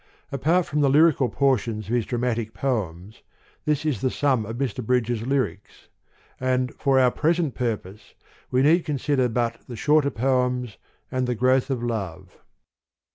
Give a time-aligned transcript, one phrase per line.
[0.31, 3.21] Apart from the lyrical portions of his dramatic poems,
[3.65, 4.83] this is the sum of Mr.
[4.83, 5.89] Bridges' lyrics:
[6.39, 8.15] and, for our present purpose,
[8.49, 10.77] we need consider but the Shorter Poems
[11.11, 12.35] and The Growth of Love.